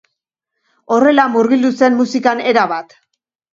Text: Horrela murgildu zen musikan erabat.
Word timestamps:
Horrela 0.95 1.27
murgildu 1.35 1.71
zen 1.83 2.01
musikan 2.01 2.43
erabat. 2.55 2.99